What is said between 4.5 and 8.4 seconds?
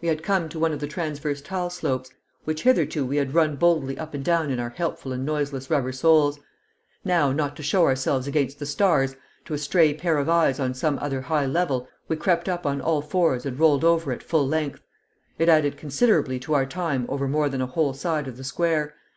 in our helpful and noiseless rubber soles; now, not to show ourselves